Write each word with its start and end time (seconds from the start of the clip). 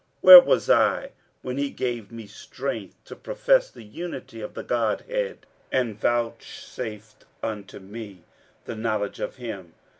Where 0.21 0.39
was 0.39 0.67
I, 0.67 1.11
when 1.43 1.59
He 1.59 1.69
gave 1.69 2.11
me 2.11 2.25
strength 2.25 2.95
to 3.05 3.15
profess 3.15 3.69
the 3.69 3.83
unity 3.83 4.41
of 4.41 4.55
the 4.55 4.63
Godhead 4.63 5.45
and 5.71 5.95
vouchsafed 5.95 7.25
unto 7.43 7.77
me 7.77 8.23
the 8.65 8.75
knowledge 8.75 9.19
of 9.19 9.35
Him? 9.35 9.73